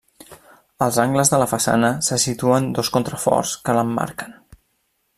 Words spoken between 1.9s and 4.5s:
se situen dos contraforts que l'emmarquen.